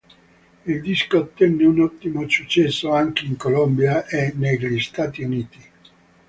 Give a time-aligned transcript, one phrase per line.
[0.65, 5.63] Il disco ottenne un ottimo successo anche in Colombia e negli Stati Uniti.